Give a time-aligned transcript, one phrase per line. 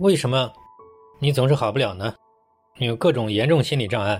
[0.00, 0.50] 为什么
[1.18, 2.14] 你总是好不了呢？
[2.78, 4.18] 你有各种严重心理障碍，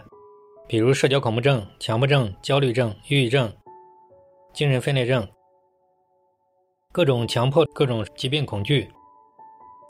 [0.68, 3.50] 比如社交恐怖症、强迫症、焦虑症、抑郁症、
[4.52, 5.26] 精神分裂症，
[6.92, 8.86] 各种强迫、各种疾病恐惧、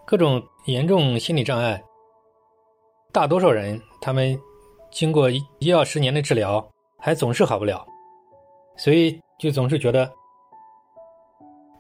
[0.07, 1.83] 各种严重心理障碍。
[3.11, 4.41] 大多数人他们
[4.93, 6.65] 经过一一二十年的治疗，
[6.99, 7.85] 还总是好不了，
[8.77, 10.09] 所以就总是觉得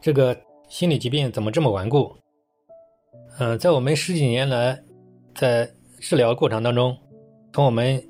[0.00, 0.36] 这个
[0.68, 2.12] 心理疾病怎么这么顽固？
[3.38, 4.78] 嗯，在我们十几年来，
[5.34, 6.96] 在治疗过程当中，
[7.52, 8.02] 从我们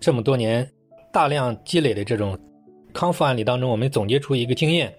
[0.00, 0.66] 这么多年
[1.12, 2.38] 大量积累的这种
[2.94, 4.94] 康复案例当中，我们总结出一个经验。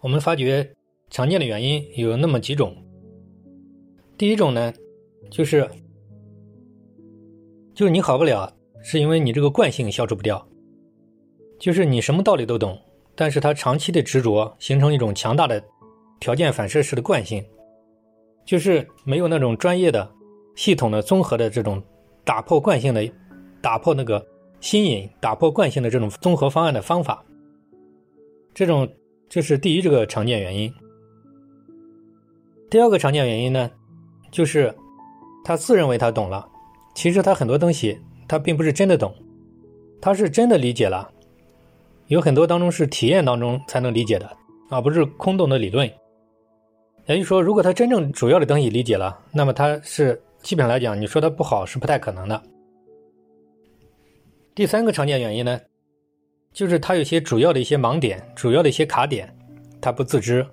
[0.00, 0.66] 我们发觉
[1.10, 2.74] 常见的原因有那么几种。
[4.16, 4.72] 第一种呢，
[5.30, 5.68] 就是
[7.74, 8.50] 就是你好不了，
[8.82, 10.46] 是因为你这个惯性消除不掉，
[11.58, 12.78] 就是你什么道理都懂，
[13.14, 15.62] 但是他长期的执着，形成一种强大的
[16.20, 17.44] 条件反射式的惯性。
[18.44, 20.10] 就是没有那种专业的、
[20.54, 21.82] 系统的、综合的这种
[22.24, 23.08] 打破惯性的、
[23.60, 24.24] 打破那个
[24.60, 27.24] 新颖、打破惯性的这种综合方案的方法。
[28.52, 28.88] 这种
[29.28, 30.72] 这是第一这个常见原因。
[32.70, 33.70] 第二个常见原因呢，
[34.30, 34.74] 就是
[35.44, 36.46] 他自认为他懂了，
[36.94, 39.14] 其实他很多东西他并不是真的懂，
[40.00, 41.10] 他是真的理解了，
[42.08, 44.36] 有很多当中是体验当中才能理解的，
[44.70, 45.90] 而不是空洞的理论。
[47.06, 52.42] 也就是说，如果他真正主要的东西理解了，那么他是基本上来讲，你说他不好是不太可能的。
[54.54, 55.60] 第三个常见原因呢，
[56.52, 59.28] 就是他有些主要的一些盲点、主要的一些卡点，
[59.82, 60.46] 他不自知，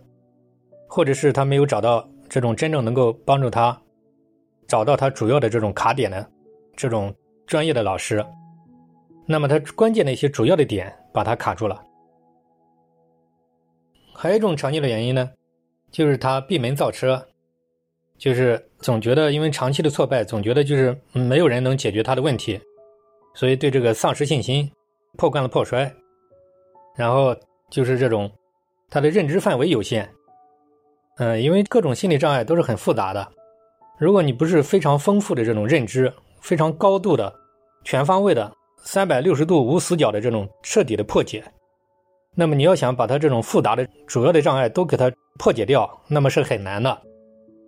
[0.88, 3.80] 或者是他没有找到这种真正能够帮助他
[4.68, 6.30] 找到他主要的这种卡点的
[6.76, 7.16] 这种
[7.48, 8.26] 专业的老师，
[9.26, 11.82] 那么他关键的一些主要的点把他卡住了。
[14.14, 15.32] 还有一种常见的原因呢。
[15.92, 17.24] 就是他闭门造车，
[18.18, 22.60] 就是总觉得因为长期的挫败，总觉得就是没有人能解决他的问题，
[23.34, 24.72] 所以对这个丧失信心，
[25.18, 25.94] 破罐子破摔。
[26.96, 27.36] 然后
[27.70, 28.32] 就是这种，
[28.90, 30.10] 他的认知范围有限。
[31.18, 33.32] 嗯，因为各种心理障碍都是很复杂的，
[33.98, 37.34] 如果你不是非常丰富的这种认知，非常高度的、
[37.84, 41.44] 全方位的、三百六十度无死角的这种彻底的破解。
[42.34, 47.02] 那么你要想把他这种复杂的主要的障碍都给他破解掉，那么是很难的。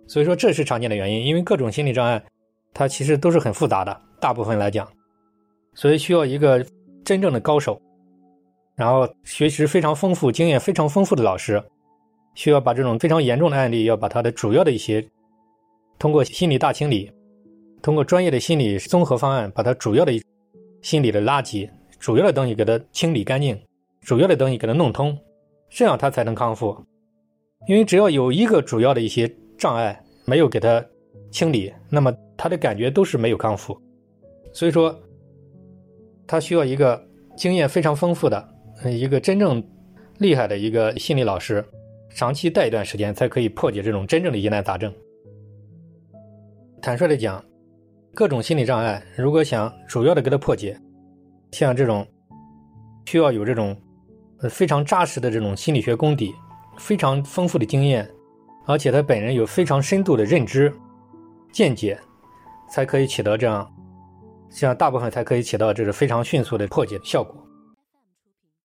[0.06, 2.22] 所以说这是常见的原因，因为各种心理障碍，
[2.72, 4.86] 它其实都是很复杂的，大部分来讲，
[5.74, 6.64] 所以需要一个
[7.04, 7.80] 真正的高手，
[8.76, 11.62] 然后学习非常丰富、经验非常丰富的老师，
[12.34, 15.06] 需要把这种非常严重的案例，要把它的主要的一些
[15.98, 17.10] 通过心理大清理，
[17.82, 20.12] 通过专业的心理综合方案，把它主要的
[20.82, 23.58] 心理的垃圾、主要的东西给它清理干净。
[24.02, 25.18] 主要的东西给他弄通，
[25.70, 26.76] 这样他才能康复。
[27.66, 30.84] 因为只要有一个主要的一些障碍没有给他
[31.30, 33.80] 清理，那么他的感觉都是没有康复。
[34.52, 34.94] 所以说，
[36.26, 37.02] 他需要一个
[37.36, 38.48] 经验非常丰富的、
[38.84, 39.62] 一个真正
[40.18, 41.64] 厉害的一个心理老师，
[42.10, 44.92] 长期带一段时间，才可以破解这种真正的疑难杂症。
[46.82, 47.44] 坦率的讲，
[48.14, 50.78] 各种心理障碍，如果想主要的给他破解，
[51.52, 52.06] 像这种
[53.06, 53.76] 需要有这种。
[54.50, 56.30] 非常扎实的这种心理学功底，
[56.78, 58.08] 非常丰富的经验，
[58.66, 60.72] 而且他本人有非常深度的认知、
[61.52, 61.98] 见解，
[62.70, 63.70] 才可以起到这样，
[64.50, 67.34] 像大部分才可以起到这个非常迅速的破解效果。